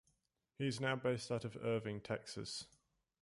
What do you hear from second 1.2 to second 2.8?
out of Irving, Texas.